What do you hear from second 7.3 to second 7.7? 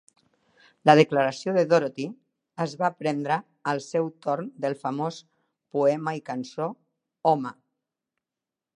"Home!".